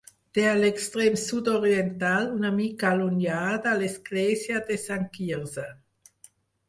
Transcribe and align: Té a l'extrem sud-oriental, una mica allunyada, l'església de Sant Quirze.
Té 0.35 0.43
a 0.51 0.53
l'extrem 0.59 1.17
sud-oriental, 1.23 2.25
una 2.37 2.51
mica 2.57 2.89
allunyada, 2.93 3.75
l'església 3.83 4.63
de 4.71 4.79
Sant 4.89 5.07
Quirze. 5.19 5.67